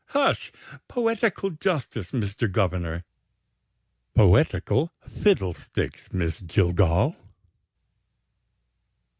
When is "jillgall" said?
6.41-7.15